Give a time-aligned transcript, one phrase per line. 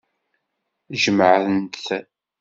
[1.01, 1.79] Jemɛen-t.